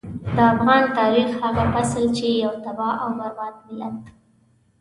[0.35, 3.99] د افغان تاريخ هغه فصل چې يو تباه او برباد ملت.